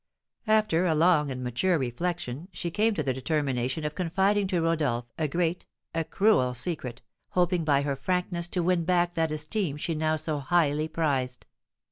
After 0.47 0.87
a 0.87 0.95
long 0.95 1.31
and 1.31 1.43
mature 1.43 1.77
reflection 1.77 2.47
she 2.51 2.71
came 2.71 2.95
to 2.95 3.03
the 3.03 3.13
determination 3.13 3.85
of 3.85 3.93
confiding 3.93 4.47
to 4.47 4.59
Rodolph 4.59 5.05
a 5.15 5.27
great, 5.27 5.67
a 5.93 6.03
cruel 6.03 6.55
secret, 6.55 7.03
hoping 7.29 7.63
by 7.63 7.83
her 7.83 7.95
frankness 7.95 8.47
to 8.47 8.63
win 8.63 8.83
back 8.83 9.13
that 9.13 9.31
esteem 9.31 9.77
she 9.77 9.93
now 9.93 10.15
so 10.15 10.39
highly 10.39 10.87
prized. 10.87 11.45